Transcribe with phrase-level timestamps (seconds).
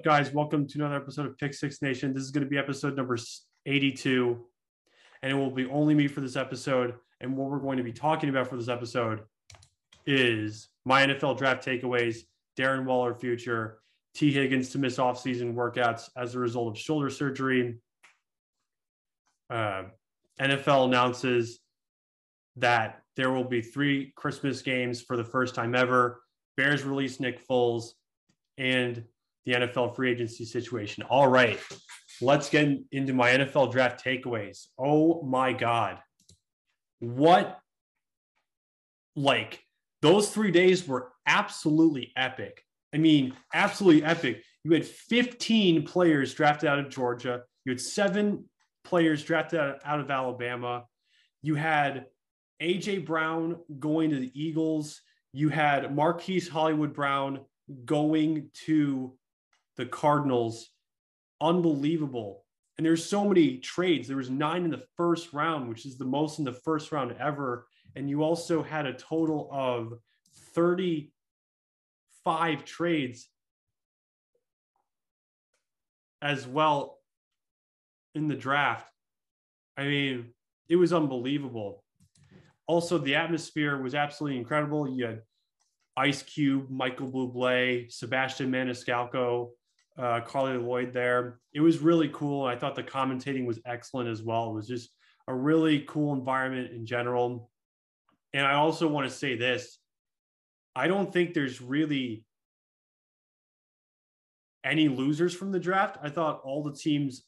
[0.00, 0.32] up, guys?
[0.32, 2.14] Welcome to another episode of Pick Six Nation.
[2.14, 3.18] This is going to be episode number
[3.66, 4.42] 82,
[5.22, 6.94] and it will be only me for this episode.
[7.20, 9.20] And what we're going to be talking about for this episode
[10.06, 12.20] is my NFL draft takeaways,
[12.58, 13.80] Darren Waller future,
[14.14, 17.76] Tee Higgins to miss offseason workouts as a result of shoulder surgery.
[19.50, 19.82] Uh,
[20.40, 21.60] NFL announces
[22.56, 26.22] that there will be three Christmas games for the first time ever.
[26.56, 27.90] Bears release Nick Foles
[28.56, 29.04] and
[29.46, 31.02] the NFL free agency situation.
[31.04, 31.58] All right,
[32.20, 34.66] let's get into my NFL draft takeaways.
[34.78, 35.98] Oh my God.
[37.00, 37.58] What,
[39.16, 39.62] like,
[40.02, 42.62] those three days were absolutely epic.
[42.94, 44.42] I mean, absolutely epic.
[44.64, 48.44] You had 15 players drafted out of Georgia, you had seven
[48.84, 50.84] players drafted out of Alabama,
[51.42, 52.06] you had
[52.60, 55.00] AJ Brown going to the Eagles,
[55.32, 57.40] you had Marquise Hollywood Brown
[57.84, 59.16] going to
[59.76, 60.70] the Cardinals.
[61.40, 62.44] Unbelievable.
[62.76, 64.08] And there's so many trades.
[64.08, 67.14] There was nine in the first round, which is the most in the first round
[67.20, 67.66] ever.
[67.94, 69.94] And you also had a total of
[70.54, 73.28] 35 trades
[76.22, 76.98] as well
[78.14, 78.86] in the draft.
[79.76, 80.32] I mean,
[80.68, 81.84] it was unbelievable.
[82.66, 84.88] Also, the atmosphere was absolutely incredible.
[84.88, 85.22] You had
[85.96, 89.50] Ice Cube, Michael Bublé, Sebastian Maniscalco,
[90.00, 91.38] uh, Carli Lloyd there.
[91.52, 92.46] It was really cool.
[92.46, 94.50] I thought the commentating was excellent as well.
[94.50, 94.90] It was just
[95.28, 97.50] a really cool environment in general.
[98.32, 99.78] And I also want to say this
[100.74, 102.24] I don't think there's really
[104.64, 105.98] any losers from the draft.
[106.02, 107.24] I thought all the teams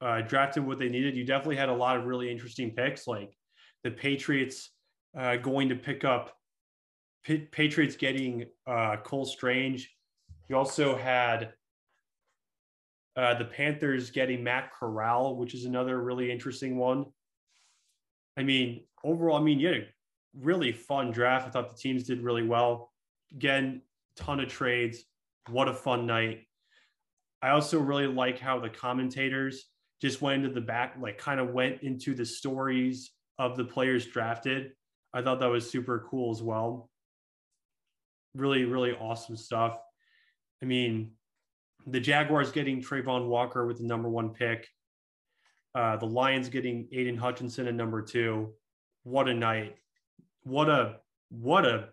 [0.00, 1.16] uh, drafted what they needed.
[1.16, 3.36] You definitely had a lot of really interesting picks, like
[3.82, 4.70] the Patriots
[5.16, 6.36] uh, going to pick up
[7.24, 9.90] Patriots getting uh, Cole Strange.
[10.48, 11.52] You also had
[13.16, 17.06] uh, the Panthers getting Matt Corral, which is another really interesting one.
[18.36, 19.86] I mean, overall, I mean, you had a
[20.40, 21.46] really fun draft.
[21.46, 22.90] I thought the teams did really well.
[23.32, 23.82] Again,
[24.16, 25.04] ton of trades.
[25.48, 26.46] What a fun night.
[27.42, 29.66] I also really like how the commentators
[30.00, 34.06] just went into the back, like kind of went into the stories of the players
[34.06, 34.72] drafted.
[35.12, 36.88] I thought that was super cool as well.
[38.34, 39.78] Really, really awesome stuff.
[40.62, 41.12] I mean,
[41.86, 44.68] the Jaguars getting Travon Walker with the number one pick.
[45.74, 48.52] Uh, the Lions getting Aidan Hutchinson at number two.
[49.04, 49.76] What a night.
[50.42, 50.96] What a
[51.30, 51.88] what a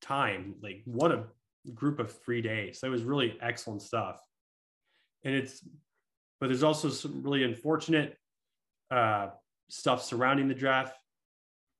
[0.00, 0.56] time.
[0.62, 1.24] Like what a
[1.74, 2.80] group of three days.
[2.80, 4.20] That was really excellent stuff.
[5.24, 5.64] And it's
[6.40, 8.18] but there's also some really unfortunate
[8.90, 9.28] uh,
[9.70, 10.96] stuff surrounding the draft.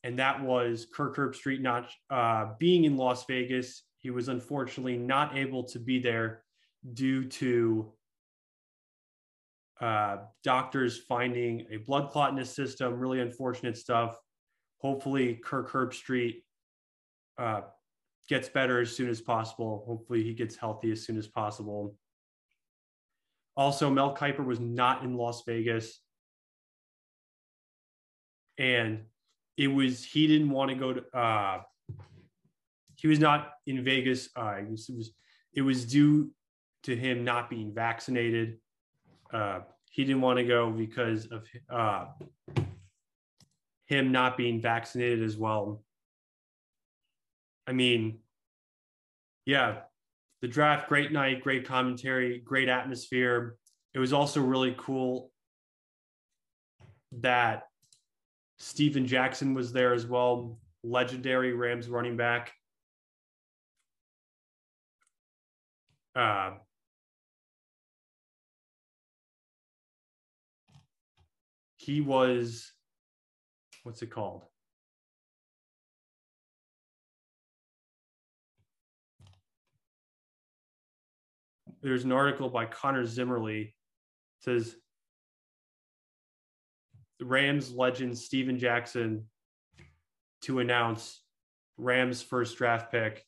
[0.05, 3.83] And that was Kirk Herbstreit not uh, being in Las Vegas.
[3.99, 6.45] He was unfortunately not able to be there
[6.91, 7.93] due to
[9.81, 12.95] uh, doctors finding a blood clot in his system.
[12.95, 14.17] Really unfortunate stuff.
[14.79, 16.43] Hopefully, Kirk Herbstreit
[17.39, 17.63] uh,
[18.29, 19.85] gets better as soon as possible.
[19.87, 21.97] Hopefully, he gets healthy as soon as possible.
[23.57, 26.01] Also, Mel Kiper was not in Las Vegas.
[28.59, 29.03] And
[29.57, 31.63] it was, he didn't want to go to, uh,
[32.97, 34.29] he was not in Vegas.
[34.37, 35.11] Uh, it was, it was,
[35.55, 36.31] it was due
[36.85, 38.59] to him not being vaccinated.
[39.33, 39.61] Uh,
[39.91, 42.07] he didn't want to go because of uh,
[43.87, 45.83] him not being vaccinated as well.
[47.67, 48.19] I mean,
[49.45, 49.81] yeah,
[50.41, 53.57] the draft, great night, great commentary, great atmosphere.
[53.95, 55.31] It was also really cool
[57.21, 57.65] that
[58.59, 62.53] Steven Jackson was there as well, legendary Rams running back.
[66.15, 66.53] Uh,
[71.83, 72.73] he was
[73.83, 74.45] what's it called?
[81.83, 83.75] There's an article by connor zimmerly.
[84.39, 84.77] Says
[87.21, 89.27] rams legend steven jackson
[90.43, 91.21] to announce
[91.79, 93.25] rams first draft pick.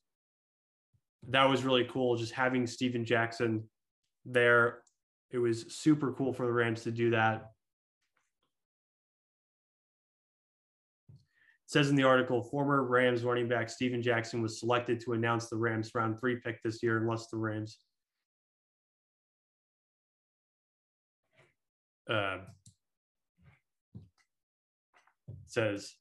[1.31, 3.69] That was really cool just having steven jackson
[4.25, 4.83] there.
[5.31, 7.54] It was super cool for the rams to do that
[11.75, 15.57] says in the article, former Rams running back Steven Jackson was selected to announce the
[15.57, 17.79] Rams round three pick this year, unless the Rams.
[22.09, 22.37] Uh,
[25.49, 25.97] says,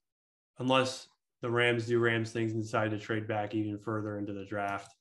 [0.60, 1.08] unless
[1.42, 4.94] the Rams do Rams things and decide to trade back even further into the draft.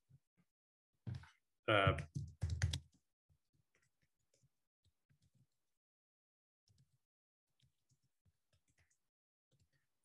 [1.68, 1.92] Uh,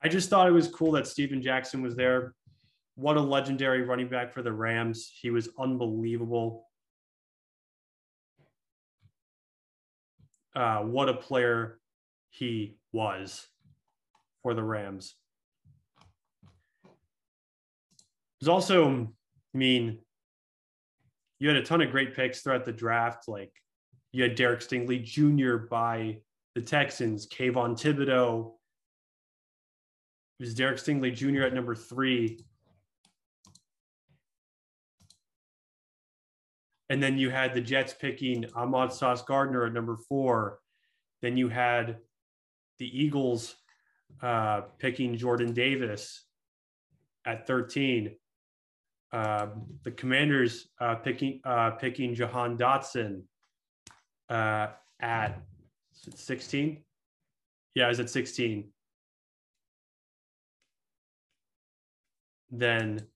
[0.03, 2.33] I just thought it was cool that Steven Jackson was there.
[2.95, 5.11] What a legendary running back for the Rams.
[5.21, 6.65] He was unbelievable.
[10.55, 11.79] Uh, what a player
[12.29, 13.47] he was
[14.41, 15.15] for the Rams.
[18.39, 19.07] There's also,
[19.53, 19.99] I mean,
[21.39, 23.27] you had a ton of great picks throughout the draft.
[23.27, 23.51] Like
[24.11, 25.57] you had Derek Stingley Jr.
[25.57, 26.17] by
[26.55, 28.53] the Texans, Kayvon Thibodeaux.
[30.39, 31.43] It was Derek Stingley Jr.
[31.43, 32.39] at number three.
[36.89, 40.59] And then you had the Jets picking Ahmad Sauce Gardner at number four.
[41.21, 41.97] Then you had
[42.79, 43.55] the Eagles
[44.21, 46.23] uh, picking Jordan Davis
[47.25, 48.15] at 13.
[49.11, 49.47] Uh,
[49.83, 53.23] the Commanders uh, picking uh, picking Jahan Dotson
[54.29, 54.67] uh,
[54.99, 55.41] at
[56.15, 56.83] 16.
[57.73, 58.69] Yeah, I was at 16.
[62.51, 63.07] Then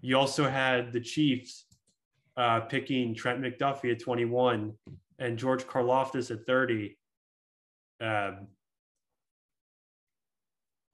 [0.00, 1.66] you also had the Chiefs
[2.36, 4.72] uh, picking Trent McDuffie at 21
[5.18, 6.96] and George Karlaftis at 30.
[8.00, 8.48] Um,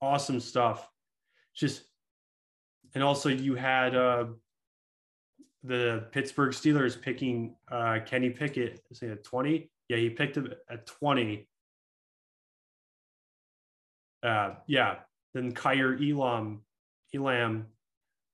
[0.01, 0.89] awesome stuff.
[1.55, 1.83] Just
[2.95, 4.27] and also you had uh,
[5.63, 9.71] the Pittsburgh Steelers picking uh, Kenny Pickett at 20.
[9.89, 11.49] Yeah, he picked him at 20.
[14.23, 14.97] Uh, yeah,
[15.35, 16.63] then Kaiir Elam,
[17.15, 17.67] Elam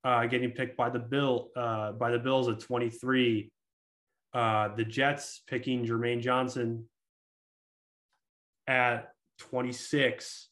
[0.04, 3.50] uh, getting picked by the Bill uh, by the Bills at 23.
[4.32, 6.84] Uh, the Jets picking Jermaine Johnson
[8.66, 10.48] at 26.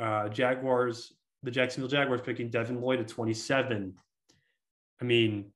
[0.00, 1.12] Uh, Jaguars,
[1.42, 3.94] the Jacksonville Jaguars picking Devin Lloyd at 27.
[5.00, 5.52] I mean,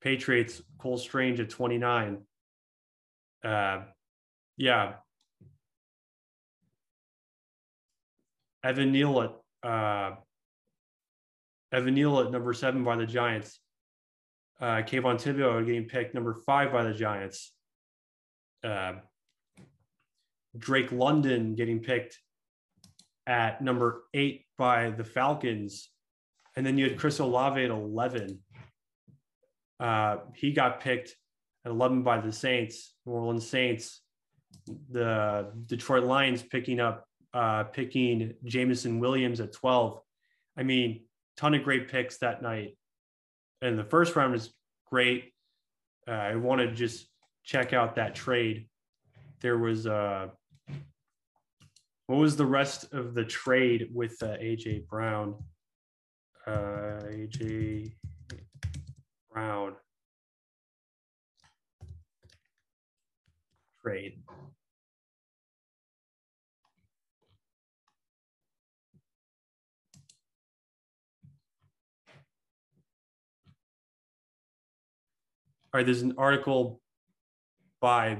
[0.00, 2.18] Patriots, Cole Strange at 29.
[3.44, 3.80] Uh,
[4.56, 4.94] yeah.
[8.62, 9.32] Evan Neal at
[9.64, 10.12] uh,
[11.72, 13.58] Evan Neal at number seven by the Giants.
[14.60, 17.52] Uh, Kayvon Thibodeaux getting picked number five by the Giants.
[18.62, 18.94] Uh,
[20.56, 22.18] Drake London getting picked
[23.26, 25.90] at number eight by the Falcons.
[26.56, 28.38] And then you had Chris Olave at 11.
[29.80, 31.16] Uh, he got picked
[31.64, 34.00] at 11 by the Saints, New Orleans Saints.
[34.90, 40.00] The Detroit Lions picking up, uh, picking Jameson Williams at 12.
[40.56, 41.02] I mean,
[41.36, 42.78] ton of great picks that night.
[43.60, 44.54] And the first round is
[44.88, 45.32] great.
[46.06, 47.08] Uh, I want to just
[47.42, 48.68] check out that trade.
[49.40, 50.28] There was uh,
[52.06, 55.34] what was the rest of the trade with uh, AJ Brown?
[56.46, 57.94] Uh, AJ
[59.32, 59.74] Brown
[63.82, 64.22] trade.
[75.74, 76.80] All right, there's an article
[77.80, 78.18] by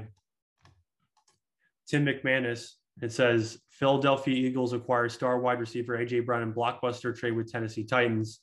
[1.87, 2.71] Tim McManus.
[3.01, 7.85] It says Philadelphia Eagles acquire star wide receiver AJ Brown in blockbuster trade with Tennessee
[7.85, 8.41] Titans.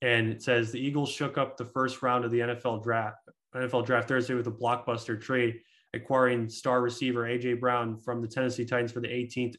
[0.00, 3.18] And it says the Eagles shook up the first round of the NFL draft
[3.54, 5.60] NFL draft Thursday with a blockbuster trade,
[5.92, 9.56] acquiring star receiver AJ Brown from the Tennessee Titans for the 18th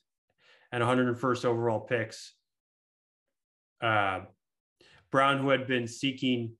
[0.71, 2.33] and 101st overall picks.
[3.79, 4.21] Uh,
[5.11, 6.53] Brown, who had been seeking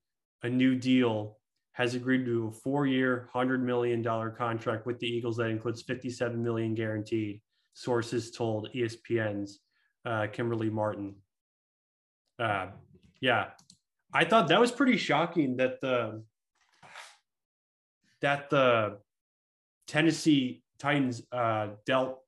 [0.44, 1.38] a new deal
[1.76, 6.42] has agreed to a four-year, hundred million dollar contract with the Eagles that includes 57
[6.42, 7.42] million guaranteed.
[7.74, 9.60] Sources told ESPN's
[10.06, 11.16] uh, Kimberly Martin.
[12.38, 12.68] Uh,
[13.20, 13.48] yeah,
[14.10, 16.22] I thought that was pretty shocking that the
[18.22, 18.96] that the
[19.86, 22.20] Tennessee Titans uh, dealt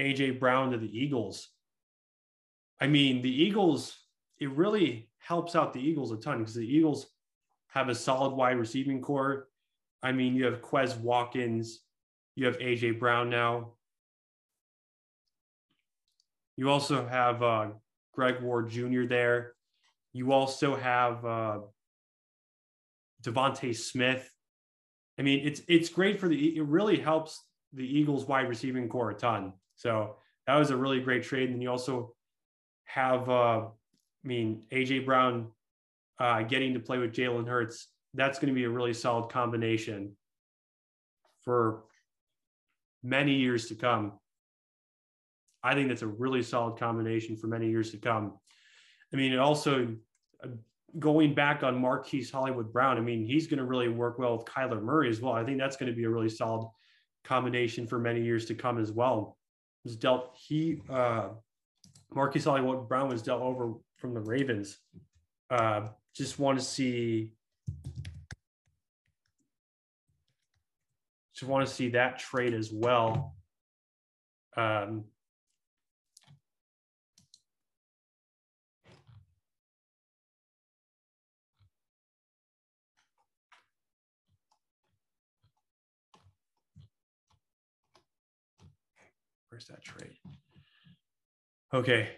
[0.00, 1.50] AJ Brown to the Eagles.
[2.80, 3.94] I mean, the Eagles.
[4.38, 7.08] It really helps out the Eagles a ton because the Eagles
[7.68, 9.48] have a solid wide receiving core.
[10.02, 11.80] I mean, you have Quez Watkins,
[12.34, 13.72] you have AJ Brown now.
[16.56, 17.68] You also have uh,
[18.12, 19.04] Greg Ward Jr.
[19.04, 19.54] there.
[20.12, 21.58] You also have uh,
[23.22, 24.28] DeVonta Smith.
[25.18, 26.56] I mean, it's it's great for the.
[26.56, 29.52] It really helps the Eagles' wide receiving core a ton.
[29.76, 31.50] So that was a really great trade.
[31.50, 32.14] And you also
[32.84, 33.68] have, uh, I
[34.24, 35.48] mean, AJ Brown
[36.18, 40.16] uh, getting to play with Jalen Hurts, that's going to be a really solid combination
[41.44, 41.84] for
[43.02, 44.12] many years to come.
[45.62, 48.38] I think that's a really solid combination for many years to come.
[49.12, 49.94] I mean, it also
[50.44, 50.48] uh,
[50.98, 52.96] going back on Marquise Hollywood Brown.
[52.96, 55.32] I mean, he's going to really work well with Kyler Murray as well.
[55.32, 56.68] I think that's going to be a really solid
[57.24, 59.36] combination for many years to come as well.
[59.84, 61.28] was dealt he uh
[62.14, 64.78] Marquise Hollywood Brown was dealt over from the Ravens.
[65.50, 67.30] Uh just want to see
[71.32, 73.36] just want to see that trade as well.
[74.56, 75.04] Um
[89.50, 90.14] Where's that trade?
[91.72, 92.08] Okay.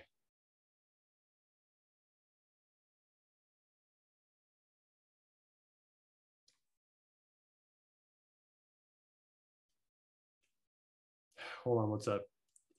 [11.71, 12.23] Hold on, what's up?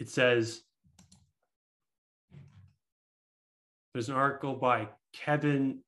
[0.01, 0.63] It says
[3.93, 5.79] there's an article by Kevin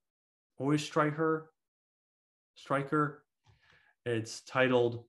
[0.61, 1.47] Oestreicher.
[2.55, 3.25] Striker.
[4.05, 5.03] It's titled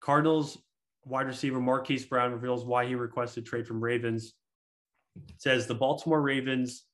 [0.00, 0.56] Cardinals
[1.04, 4.32] wide receiver Marquise Brown reveals why he requested trade from Ravens.
[5.28, 6.86] It says the Baltimore Ravens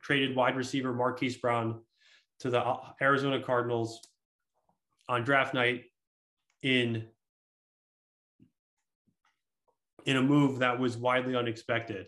[0.00, 1.80] traded wide receiver Marquise Brown
[2.38, 4.02] to the Arizona Cardinals
[5.08, 5.86] on draft night
[6.62, 7.08] in
[10.06, 12.06] in a move that was widely unexpected.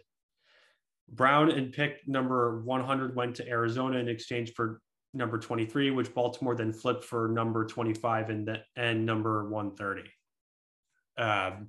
[1.10, 4.80] Brown and pick number 100 went to Arizona in exchange for
[5.14, 10.02] number 23, which Baltimore then flipped for number 25 and, the, and number 130.
[11.16, 11.68] Um,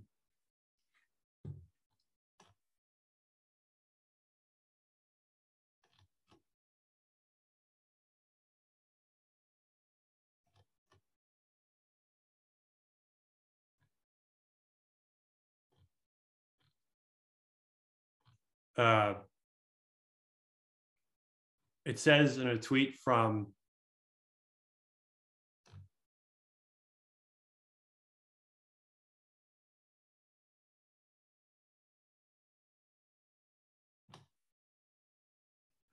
[18.77, 19.13] uh,
[21.85, 23.47] it says in a tweet from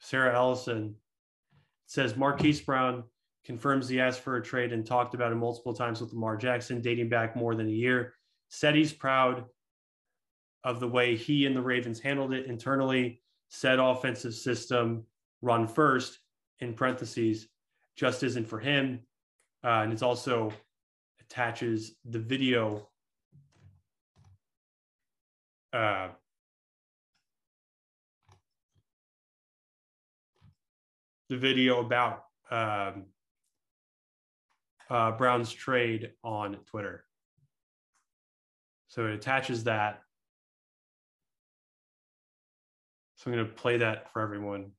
[0.07, 0.95] Sarah Ellison
[1.87, 3.03] says Marquise Brown
[3.45, 6.81] confirms he asked for a trade and talked about it multiple times with Lamar Jackson,
[6.81, 8.15] dating back more than a year.
[8.49, 9.47] Said he's proud
[10.67, 13.23] of the way he and the Ravens handled it internally.
[13.49, 15.05] Said offensive system
[15.41, 16.19] run first
[16.59, 17.47] in parentheses
[17.95, 19.01] just isn't for him.
[19.63, 20.53] Uh, and it's also
[21.21, 22.89] attaches the video
[25.73, 26.09] uh,
[31.29, 33.05] the video about um,
[34.91, 37.05] uh, Brown's trade on Twitter.
[38.89, 40.03] So it attaches that.
[43.27, 44.71] So I'm going to play that for everyone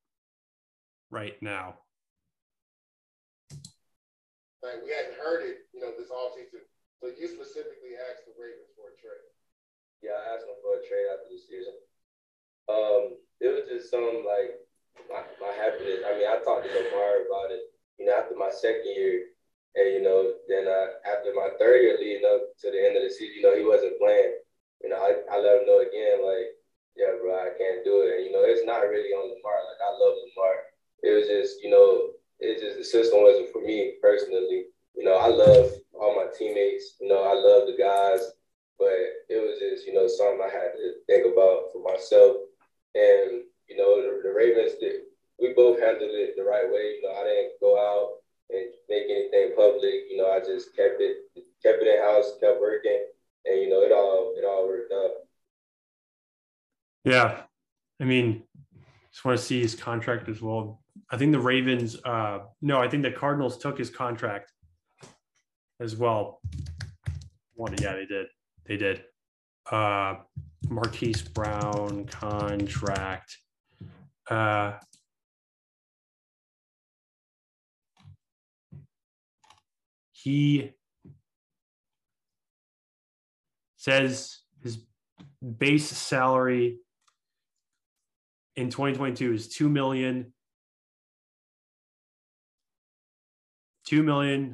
[1.12, 1.76] right now.
[4.64, 6.64] Like we hadn't heard it, you know, this offseason.
[7.04, 9.28] So you specifically asked the Ravens for a trade.
[10.00, 11.76] Yeah, I asked them for a trade after the season.
[12.72, 14.64] Um, it was just some like
[15.12, 16.08] my, my happiness.
[16.08, 17.68] I mean, I talked to Lamar about it,
[18.00, 19.28] you know, after my second year.
[19.76, 23.04] And, you know, then I, after my third year leading up to the end of
[23.04, 24.40] the season, you know, he wasn't playing.
[24.80, 26.56] You know, I, I let him know again, like,
[26.98, 28.18] yeah, bro, I can't do it.
[28.18, 29.62] And, you know, it's not really on Lamar.
[29.70, 30.56] Like, I love Lamar.
[31.04, 34.74] It was just, you know, it just, the system wasn't for me personally.
[34.98, 36.98] You know, I love all my teammates.
[37.00, 38.22] You know, I love the guys.
[38.78, 42.38] But it was just, you know, something I had to think about for myself.
[42.94, 45.08] And you know, the, the Ravens did.
[45.40, 46.98] We both handled it the right way.
[46.98, 50.10] You know, I didn't go out and make anything public.
[50.10, 51.30] You know, I just kept it
[51.62, 53.06] kept it in house, kept working,
[53.46, 55.17] and you know, it all it all worked out.
[57.08, 57.44] Yeah,
[58.02, 58.44] I mean,
[59.14, 60.82] just want to see his contract as well.
[61.10, 61.96] I think the Ravens.
[62.04, 64.52] Uh, no, I think the Cardinals took his contract
[65.80, 66.42] as well.
[67.80, 68.28] Yeah, they did.
[68.66, 69.04] They did.
[69.72, 70.16] Uh,
[70.68, 73.38] Marquise Brown contract.
[74.30, 74.74] Uh,
[80.12, 80.72] he
[83.78, 84.80] says his
[85.58, 86.80] base salary
[88.58, 90.34] in 2022 is two million
[93.88, 94.54] two million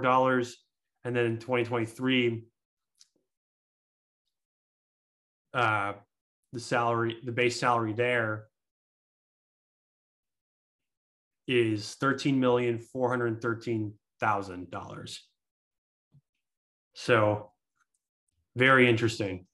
[0.00, 0.56] dollars,
[1.04, 2.44] and then in 2023,
[5.52, 5.92] uh,
[6.54, 8.46] the salary, the base salary there
[11.46, 15.22] is thirteen million four hundred thirteen thousand dollars.
[16.94, 17.50] So
[18.56, 19.46] very interesting.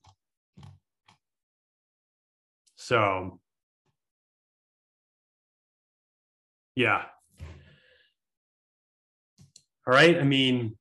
[2.87, 3.41] So
[6.77, 7.03] yeah.
[9.85, 10.17] All right.
[10.17, 10.77] I mean,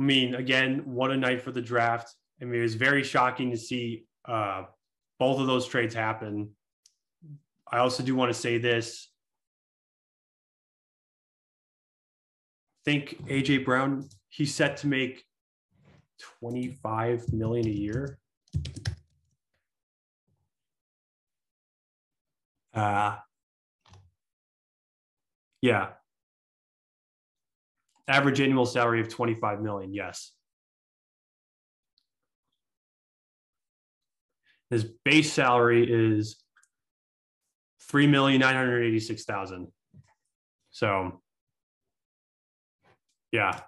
[0.00, 2.14] I mean, again, what a night for the draft.
[2.40, 4.62] I mean, it was very shocking to see uh,
[5.18, 6.52] both of those trades happen.
[7.70, 9.10] I also do want to say this.
[12.80, 15.22] I think AJ Brown, he's set to make
[16.40, 18.18] 25 million a year.
[22.78, 23.16] Uh,
[25.62, 25.88] yeah.
[28.06, 30.32] Average annual salary of 25 million, yes.
[34.70, 36.36] His base salary is
[37.90, 39.68] three million nine hundred eighty-six thousand.
[40.70, 41.20] So,
[43.32, 43.52] yeah.
[43.54, 43.60] I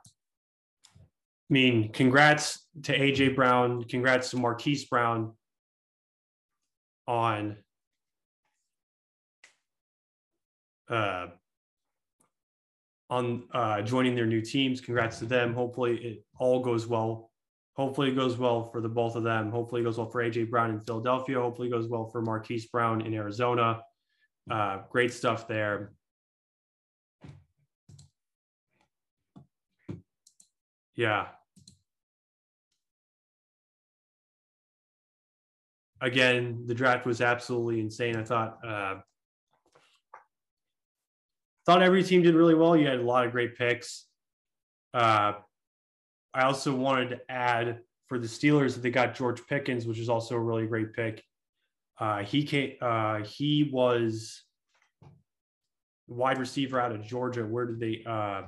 [1.48, 3.82] mean, congrats to AJ Brown.
[3.84, 5.32] Congrats to Marquise Brown
[7.08, 7.56] on
[10.90, 11.28] uh,
[13.08, 14.80] on uh, joining their new teams.
[14.80, 15.54] Congrats to them.
[15.54, 17.30] Hopefully, it all goes well.
[17.74, 19.50] Hopefully, it goes well for the both of them.
[19.50, 21.40] Hopefully, it goes well for AJ Brown in Philadelphia.
[21.40, 23.82] Hopefully, it goes well for Marquise Brown in Arizona.
[24.50, 25.92] Uh, great stuff there.
[30.96, 31.28] Yeah.
[36.02, 38.16] Again, the draft was absolutely insane.
[38.16, 38.94] I thought uh,
[41.70, 42.76] thought every team did really well.
[42.76, 44.06] You had a lot of great picks.
[44.92, 45.34] Uh,
[46.34, 50.08] I also wanted to add for the Steelers that they got George Pickens, which is
[50.08, 51.22] also a really great pick.
[51.96, 52.72] Uh, he came.
[52.80, 54.42] Uh, he was
[56.08, 57.44] wide receiver out of Georgia.
[57.46, 58.02] Where did they?
[58.04, 58.42] Uh,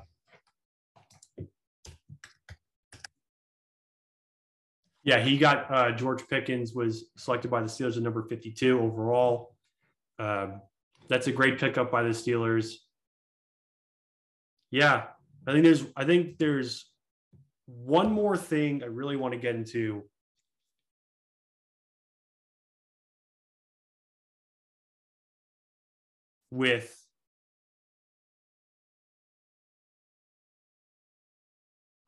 [5.05, 9.55] yeah, he got uh, George Pickens was selected by the Steelers at number fifty-two overall.
[10.19, 10.61] Um,
[11.09, 12.75] that's a great pickup by the Steelers.
[14.73, 15.05] Yeah,
[15.47, 15.85] I think there's.
[15.95, 16.87] I think there's
[17.67, 20.03] one more thing I really want to get into
[26.51, 26.99] with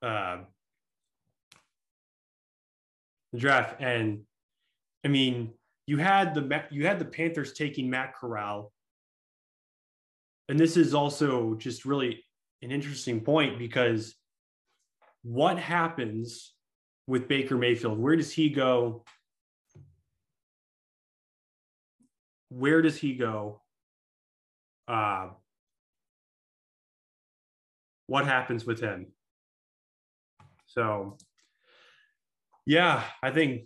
[0.02, 0.38] uh,
[3.32, 3.76] the draft.
[3.80, 4.22] And
[5.04, 5.52] I mean,
[5.86, 8.72] you had the you had the Panthers taking Matt Corral,
[10.48, 12.24] and this is also just really
[12.64, 14.14] an interesting point because
[15.22, 16.54] what happens
[17.06, 17.98] with Baker Mayfield?
[17.98, 19.04] Where does he go?
[22.48, 23.60] Where does he go?
[24.88, 25.28] uh,
[28.06, 29.06] what happens with him.
[30.66, 31.16] So,
[32.66, 33.62] yeah, I think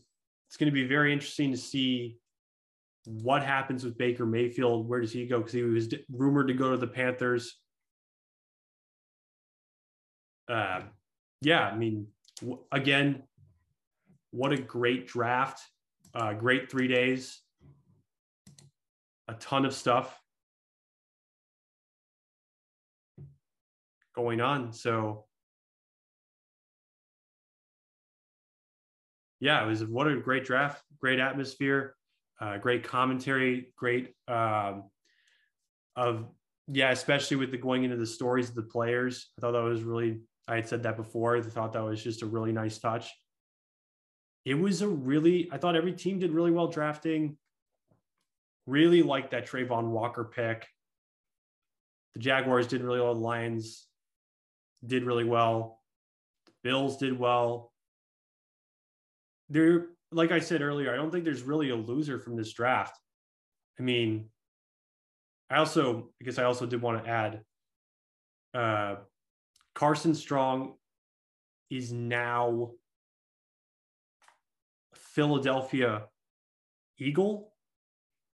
[0.48, 2.18] it's going to be very interesting to see
[3.04, 4.88] what happens with Baker Mayfield.
[4.88, 5.38] Where does he go?
[5.38, 7.56] Because he was rumored to go to the Panthers.
[10.48, 10.80] Uh,
[11.42, 12.06] yeah, I mean,
[12.40, 13.22] w- again,
[14.30, 15.61] what a great draft.
[16.14, 17.40] Uh, great three days.
[19.28, 20.18] A ton of stuff.
[24.18, 24.72] going on.
[24.72, 25.26] So
[29.38, 31.94] yeah, it was what a great draft, great atmosphere,
[32.40, 34.90] uh, great commentary, great um,
[35.94, 36.26] of
[36.66, 39.28] yeah, especially with the going into the stories of the players.
[39.38, 41.37] I thought that was really I had said that before.
[41.37, 43.12] I thought that was just a really nice touch.
[44.44, 47.37] It was a really I thought every team did really well drafting.
[48.66, 50.66] Really liked that Travon Walker pick.
[52.14, 53.14] The Jaguars did really well.
[53.14, 53.87] The Lions
[54.87, 55.80] did really well.
[56.46, 57.72] The Bills did well.
[59.50, 62.98] There, like I said earlier, I don't think there's really a loser from this draft.
[63.78, 64.28] I mean,
[65.50, 67.40] I also, I guess I also did want to add
[68.54, 68.96] uh,
[69.78, 70.74] Carson Strong
[71.70, 72.72] is now
[74.92, 76.06] Philadelphia
[76.98, 77.52] Eagle.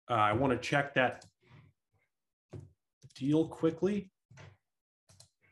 [0.09, 1.23] Uh, I want to check that
[3.15, 4.09] deal quickly.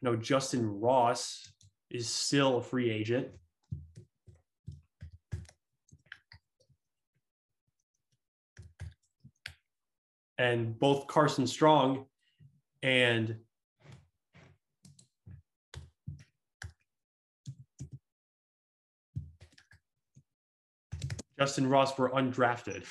[0.01, 1.47] No, Justin Ross
[1.91, 3.27] is still a free agent.
[10.39, 12.07] And both Carson Strong
[12.81, 13.37] and
[21.43, 22.85] Justin Ross were undrafted.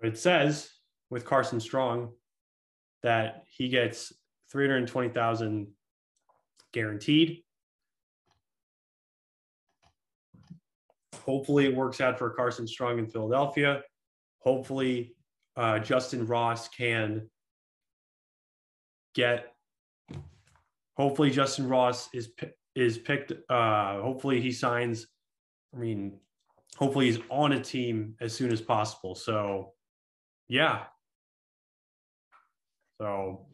[0.00, 0.70] It says
[1.10, 2.12] with Carson Strong
[3.02, 4.12] that he gets
[4.52, 5.66] 320,000
[6.72, 7.42] guaranteed.
[11.16, 13.82] Hopefully it works out for Carson Strong in Philadelphia.
[14.38, 15.16] Hopefully
[15.56, 17.28] uh, Justin Ross can
[19.16, 19.52] get
[20.98, 22.30] hopefully Justin Ross is
[22.74, 23.32] is picked.
[23.48, 25.06] Uh, hopefully he signs.
[25.74, 26.18] I mean,
[26.76, 29.14] hopefully he's on a team as soon as possible.
[29.14, 29.72] So,
[30.48, 30.84] yeah.
[33.00, 33.46] So,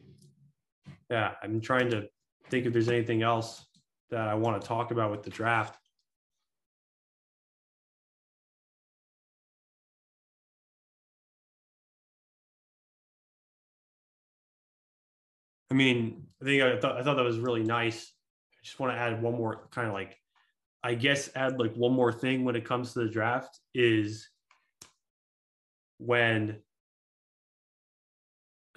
[1.09, 2.07] yeah, I'm trying to
[2.49, 3.65] think if there's anything else
[4.09, 5.77] that I want to talk about with the draft.
[15.69, 18.11] I mean, I think I thought I thought that was really nice.
[18.53, 20.17] I just want to add one more kind of like,
[20.83, 24.29] I guess, add like one more thing when it comes to the draft is
[25.97, 26.57] when.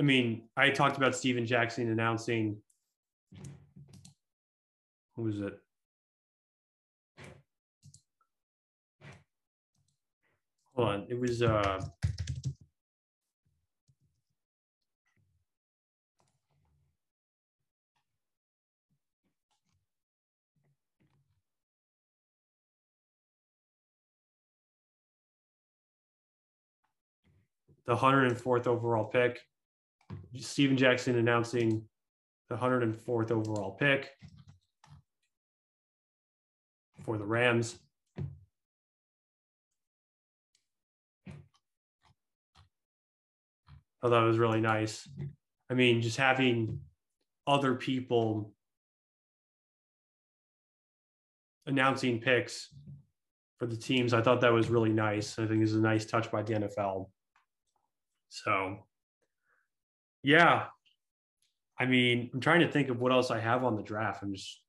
[0.00, 2.58] I mean, I talked about Steven Jackson announcing.
[5.16, 5.58] Who was it?
[10.76, 11.80] Hold on, it was uh
[27.88, 29.40] the 104th overall pick.
[30.38, 31.82] Steven Jackson announcing
[32.50, 34.10] the 104th overall pick
[37.02, 37.78] for the Rams.
[44.02, 45.08] Oh, that was really nice.
[45.70, 46.80] I mean, just having
[47.46, 48.52] other people
[51.66, 52.68] announcing picks
[53.58, 55.38] for the teams, I thought that was really nice.
[55.38, 57.08] I think it's a nice touch by the NFL.
[58.28, 58.86] So,
[60.22, 60.66] yeah.
[61.78, 64.22] I mean, I'm trying to think of what else I have on the draft.
[64.22, 64.60] I'm just.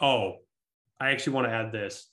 [0.00, 0.38] Oh,
[1.00, 2.08] I actually want to add this.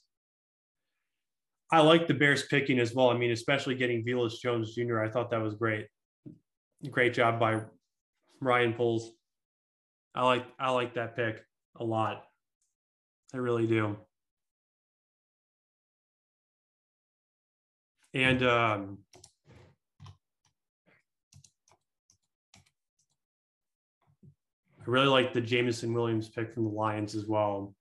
[1.72, 3.10] I like the Bears picking as well.
[3.10, 5.00] I mean, especially getting Velus Jones Jr.
[5.00, 5.86] I thought that was great.
[6.90, 7.60] Great job by
[8.40, 9.12] Ryan Poles.
[10.14, 11.44] I like I like that pick
[11.76, 12.24] a lot.
[13.32, 13.96] I really do.
[18.12, 18.98] And um,
[24.80, 27.74] I really like the Jameson Williams pick from the Lions as well.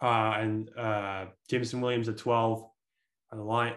[0.00, 2.64] Uh, and uh, Jameson Williams at 12
[3.32, 3.74] by the line,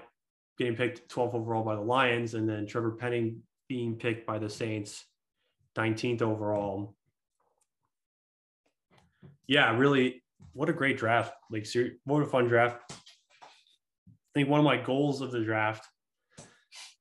[0.59, 4.49] getting picked 12 overall by the Lions, and then Trevor Penning being picked by the
[4.49, 5.03] Saints
[5.75, 6.95] 19th overall
[9.47, 10.23] yeah, really,
[10.53, 11.33] what a great draft.
[11.49, 11.67] Like,
[12.05, 12.91] what a fun draft.
[12.91, 15.85] I think one of my goals of the draft,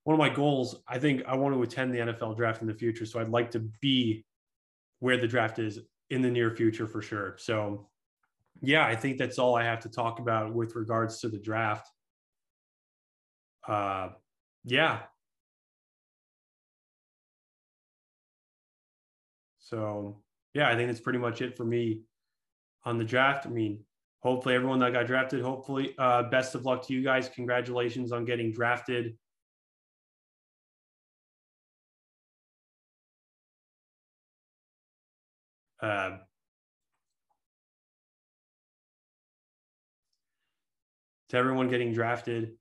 [0.05, 2.75] one of my goals, I think I want to attend the NFL draft in the
[2.75, 3.07] future.
[3.07, 4.25] So I'd like to be
[4.99, 5.79] where the draft is
[6.11, 7.37] in the near future for sure.
[7.39, 7.89] So,
[8.61, 11.89] yeah, I think that's all I have to talk about with regards to the draft.
[13.67, 14.09] Uh,
[14.65, 15.01] yeah.
[19.61, 20.21] So,
[20.53, 22.03] yeah, I think that's pretty much it for me
[22.85, 23.47] on the draft.
[23.47, 23.85] I mean,
[24.21, 27.29] hopefully everyone that got drafted, hopefully uh, best of luck to you guys.
[27.29, 29.17] Congratulations on getting drafted.
[35.83, 36.19] Uh,
[41.31, 42.53] to everyone getting drafted,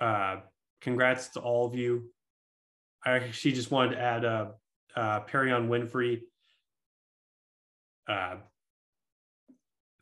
[0.00, 0.36] uh,
[0.82, 2.10] congrats to all of you.
[3.06, 4.46] I actually just wanted to add uh,
[4.94, 6.20] uh, Perrion Winfrey.
[8.06, 8.36] Uh,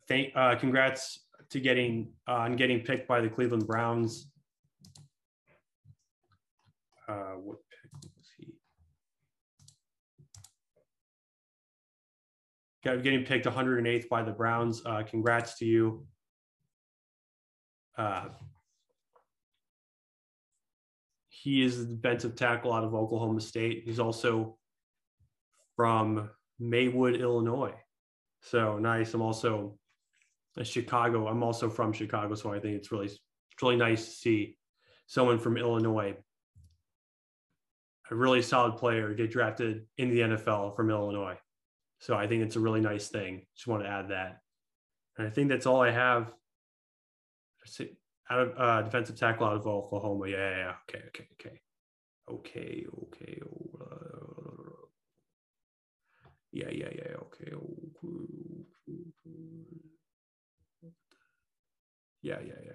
[0.07, 4.27] thank uh, congrats to getting uh, on getting picked by the Cleveland Browns.
[7.07, 8.53] Uh, what pick was he?
[12.83, 14.81] Got getting picked 108th by the Browns.
[14.85, 16.05] Uh, congrats to you.
[17.97, 18.25] Uh,
[21.29, 23.83] he is the defensive tackle out of Oklahoma State.
[23.85, 24.57] He's also
[25.75, 27.73] from Maywood, Illinois.
[28.41, 29.13] So nice.
[29.13, 29.77] I'm also
[30.63, 31.27] Chicago.
[31.27, 33.19] I'm also from Chicago, so I think it's really it's
[33.61, 34.57] really nice to see
[35.07, 36.15] someone from Illinois,
[38.11, 41.37] a really solid player, get drafted in the NFL from Illinois.
[41.99, 43.45] So I think it's a really nice thing.
[43.55, 44.41] Just want to add that.
[45.17, 46.31] And I think that's all I have.
[48.29, 50.27] Out of uh, defensive tackle out of Oklahoma.
[50.27, 50.73] Yeah, yeah, yeah.
[50.89, 51.61] Okay, okay, okay.
[52.29, 53.41] Okay, okay.
[56.51, 57.15] Yeah, yeah, yeah.
[57.21, 57.51] Okay.
[57.53, 58.57] okay.
[62.27, 62.71] Yeah, yeah, yeah.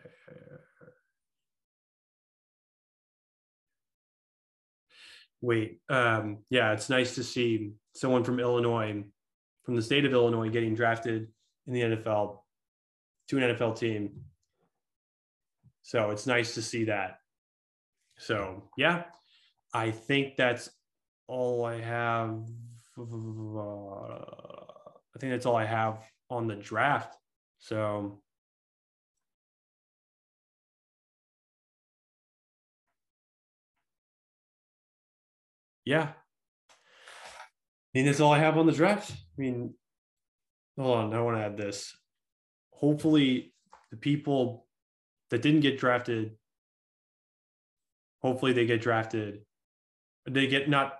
[5.43, 9.05] Wait, um, yeah, it's nice to see someone from Illinois,
[9.65, 11.29] from the state of Illinois, getting drafted
[11.67, 12.39] in the NFL.
[13.29, 14.25] to an NFL team.
[15.83, 17.19] So it's nice to see that.
[18.17, 19.05] So yeah,
[19.75, 20.71] I think that's
[21.27, 22.41] all I have.
[22.99, 23.03] Uh,
[25.15, 25.99] I think that's all I have
[26.31, 27.17] on the draft.
[27.59, 28.23] So
[35.85, 36.13] yeah.
[37.95, 39.11] I mean, that's all I have on the draft.
[39.11, 39.75] I mean,
[40.79, 41.95] hold on, I want to add this.
[42.71, 43.53] Hopefully,
[43.91, 44.67] the people
[45.31, 46.37] that didn't get drafted,
[48.23, 49.43] hopefully they get drafted.
[50.29, 50.95] They get not.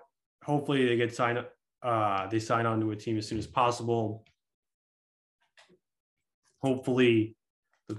[0.45, 1.45] Hopefully, they get signed.
[1.83, 4.25] Uh, they sign on to a team as soon as possible.
[6.61, 7.37] Hopefully,
[7.89, 7.99] the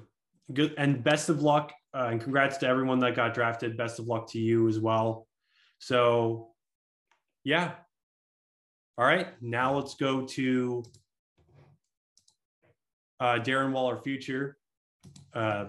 [0.53, 3.75] good and best of luck uh, and congrats to everyone that got drafted.
[3.77, 5.27] Best of luck to you as well.
[5.79, 6.52] So,
[7.43, 7.71] yeah,
[8.97, 10.83] all right, now let's go to
[13.19, 14.57] uh, Darren Waller future.
[15.33, 15.65] Uh,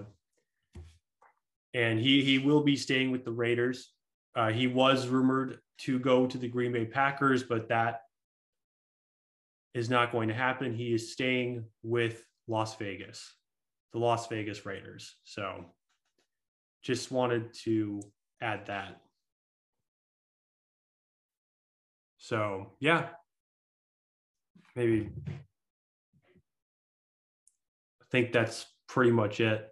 [1.73, 3.93] and he he will be staying with the Raiders.
[4.37, 8.03] Uh, he was rumored to go to the Green Bay Packers, but that
[9.75, 10.73] is not going to happen.
[10.73, 13.35] He is staying with Las Vegas,
[13.93, 15.17] the Las Vegas Raiders.
[15.25, 15.65] So
[16.83, 18.01] just wanted to
[18.41, 19.01] add that.
[22.25, 23.09] So yeah,
[24.75, 25.33] maybe I
[28.11, 29.69] think that's pretty much it.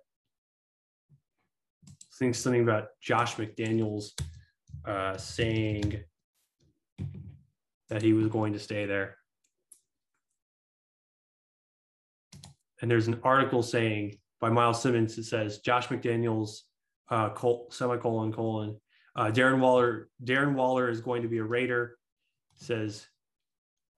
[1.88, 4.09] I think something about Josh McDaniels
[4.85, 6.05] uh, saying
[7.88, 9.17] that he was going to stay there.
[12.83, 16.59] And there's an article saying by Myles Simmons, it says Josh McDaniels,
[17.09, 18.79] uh, col- semicolon, colon,
[19.17, 21.97] uh, Darren Waller, Darren Waller is going to be a Raider
[22.57, 23.07] says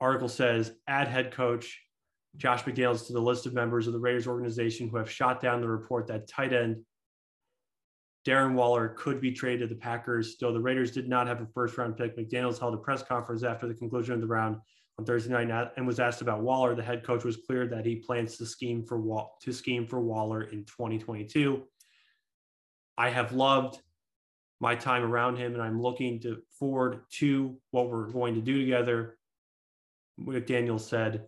[0.00, 1.80] article says add head coach
[2.36, 5.60] Josh McDaniels to the list of members of the Raiders organization who have shot down
[5.60, 6.84] the report that tight end
[8.26, 10.36] Darren Waller could be traded to the Packers.
[10.40, 13.42] Though the Raiders did not have a first round pick, McDaniels held a press conference
[13.42, 14.56] after the conclusion of the round
[14.98, 16.74] on Thursday night and was asked about Waller.
[16.74, 20.42] The head coach was clear that he plans to scheme for to scheme for Waller
[20.42, 21.64] in 2022.
[22.96, 23.80] I have loved
[24.64, 28.58] my time around him, and I'm looking to forward to what we're going to do
[28.58, 29.18] together.
[30.18, 31.26] McDaniel said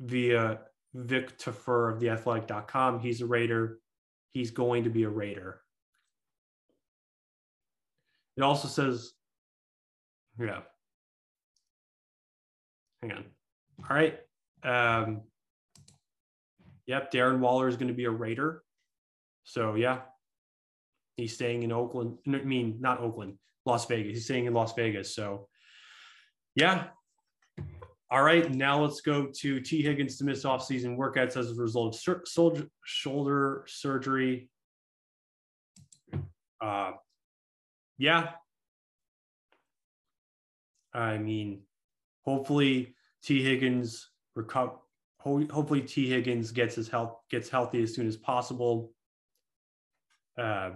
[0.00, 0.58] via
[0.92, 2.98] Vic Tafur of theathletic.com.
[2.98, 3.78] He's a Raider.
[4.32, 5.60] He's going to be a Raider.
[8.36, 9.12] It also says,
[10.40, 10.62] yeah.
[13.00, 13.24] Hang on.
[13.88, 14.18] All right.
[14.64, 15.20] Um,
[16.86, 18.64] yep, Darren Waller is going to be a Raider.
[19.44, 20.00] So, yeah,
[21.22, 22.18] He's staying in Oakland.
[22.26, 24.14] I mean, not Oakland, Las Vegas.
[24.14, 25.14] He's staying in Las Vegas.
[25.14, 25.48] So,
[26.54, 26.88] yeah.
[28.10, 28.52] All right.
[28.52, 32.68] Now let's go to Tee Higgins to miss offseason workouts as a result of sur-
[32.84, 34.50] shoulder surgery.
[36.60, 36.92] Uh,
[37.98, 38.30] yeah.
[40.92, 41.62] I mean,
[42.24, 44.72] hopefully Tee Higgins recover.
[45.20, 48.92] Hopefully Tee Higgins gets his health gets healthy as soon as possible.
[50.36, 50.70] Uh,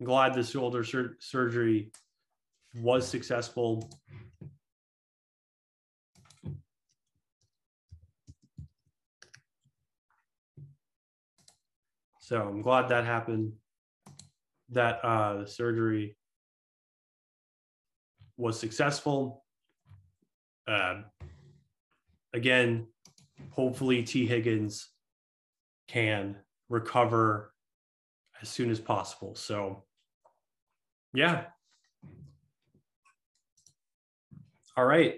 [0.00, 1.92] I'm glad the shoulder sur- surgery
[2.74, 3.90] was successful.
[12.18, 13.52] So I'm glad that happened.
[14.70, 16.16] That uh, the surgery
[18.38, 19.44] was successful.
[20.66, 21.02] Uh,
[22.32, 22.86] again,
[23.50, 24.88] hopefully Tee Higgins
[25.88, 26.36] can
[26.70, 27.52] recover
[28.40, 29.34] as soon as possible.
[29.34, 29.82] So
[31.12, 31.44] yeah.
[34.76, 35.16] All right.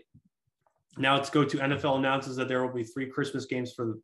[0.98, 4.00] Now let's go to NFL announces that there will be three Christmas games for the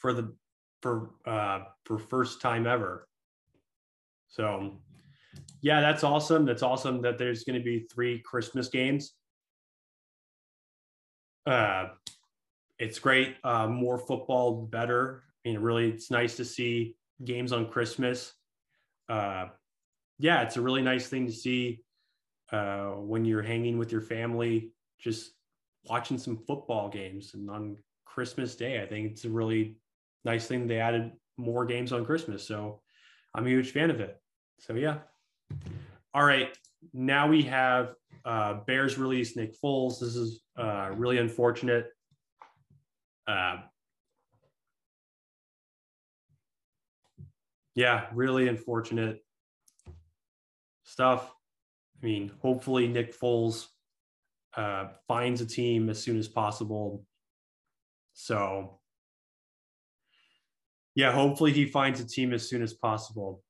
[0.00, 0.34] for the
[0.82, 3.08] for uh for first time ever.
[4.28, 4.78] So
[5.60, 6.44] yeah, that's awesome.
[6.44, 9.14] That's awesome that there's going to be three Christmas games.
[11.46, 11.88] Uh
[12.78, 13.36] it's great.
[13.44, 15.22] Uh more football better.
[15.44, 18.32] I mean, really it's nice to see games on Christmas.
[19.08, 19.46] Uh
[20.18, 21.82] yeah, it's a really nice thing to see
[22.52, 25.32] uh, when you're hanging with your family, just
[25.88, 27.34] watching some football games.
[27.34, 29.76] And on Christmas Day, I think it's a really
[30.24, 32.46] nice thing they added more games on Christmas.
[32.46, 32.80] So
[33.34, 34.16] I'm a huge fan of it.
[34.60, 34.98] So yeah.
[36.14, 36.56] All right.
[36.92, 39.98] Now we have uh, Bears release Nick Foles.
[39.98, 41.88] This is uh, really unfortunate.
[43.26, 43.56] Uh,
[47.74, 49.23] yeah, really unfortunate
[50.94, 51.34] stuff.
[52.00, 53.66] I mean, hopefully Nick Foles
[54.56, 57.04] uh, finds a team as soon as possible.
[58.12, 58.78] So,
[60.94, 63.42] yeah, hopefully he finds a team as soon as possible.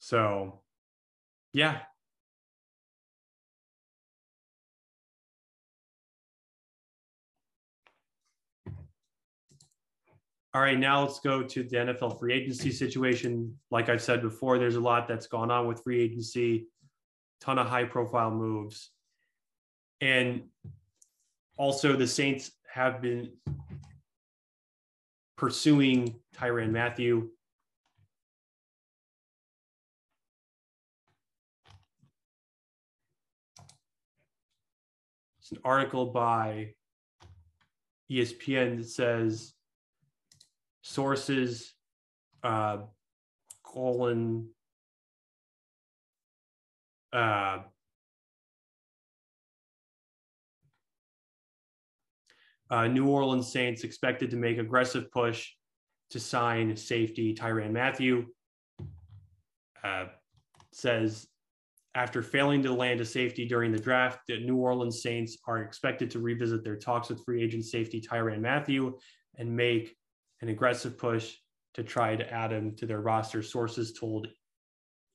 [0.00, 0.60] So,
[1.54, 1.87] yeah.
[10.58, 13.56] All right, now let's go to the NFL free agency situation.
[13.70, 16.66] Like I've said before, there's a lot that's gone on with free agency,
[17.40, 18.90] ton of high profile moves.
[20.00, 20.48] And
[21.56, 23.30] also the Saints have been
[25.36, 27.30] pursuing Tyrann Mathieu.
[35.38, 36.74] It's an article by
[38.10, 39.54] ESPN that says
[40.88, 41.74] sources,
[42.42, 42.78] uh,
[43.62, 44.48] colon,
[47.12, 47.58] uh,
[52.70, 55.50] uh, New Orleans Saints expected to make aggressive push
[56.10, 58.24] to sign safety Tyrann Mathieu.
[59.84, 60.06] Uh,
[60.72, 61.26] says
[61.94, 66.10] after failing to land a safety during the draft, the New Orleans Saints are expected
[66.12, 68.96] to revisit their talks with free agent safety Tyrann Mathieu
[69.36, 69.97] and make
[70.40, 71.34] an aggressive push
[71.74, 74.28] to try to add him to their roster, sources told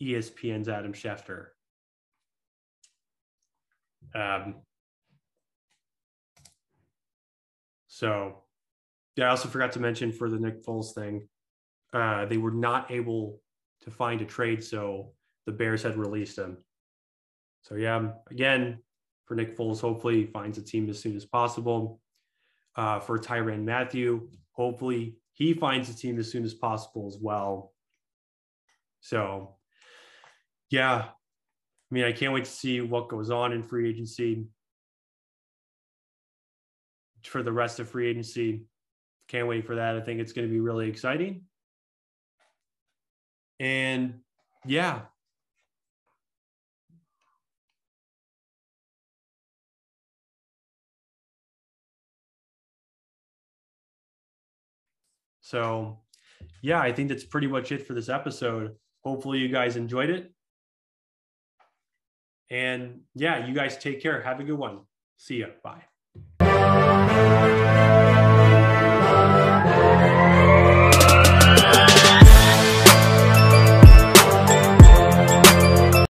[0.01, 1.47] ESPN's Adam Schefter.
[4.15, 4.55] Um,
[7.87, 8.43] so,
[9.15, 11.27] yeah, I also forgot to mention for the Nick Foles thing,
[11.93, 13.41] uh, they were not able
[13.81, 15.13] to find a trade, so
[15.45, 16.57] the Bears had released him.
[17.63, 18.79] So, yeah, again,
[19.25, 21.99] for Nick Foles, hopefully he finds a team as soon as possible.
[22.75, 27.73] Uh, for Tyrann Mathieu, hopefully he finds a team as soon as possible as well.
[29.01, 29.55] So,
[30.69, 34.45] yeah, I mean, I can't wait to see what goes on in free agency
[37.23, 38.65] for the rest of free agency.
[39.27, 39.95] Can't wait for that.
[39.95, 41.43] I think it's going to be really exciting.
[43.59, 44.19] And
[44.65, 45.01] yeah,
[55.53, 55.99] So,
[56.63, 58.75] yeah, I think that's pretty much it for this episode.
[59.03, 60.33] Hopefully, you guys enjoyed it.
[62.49, 64.19] And yeah, you guys take care.
[64.23, 64.79] Have a good one.
[65.15, 65.49] See ya.
[65.63, 65.83] Bye.